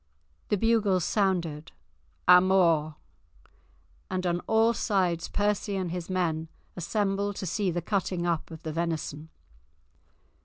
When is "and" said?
4.09-4.25, 5.75-5.91